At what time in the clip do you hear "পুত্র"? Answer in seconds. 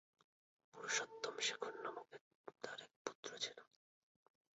3.05-3.29